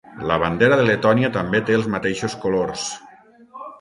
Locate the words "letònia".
0.87-1.29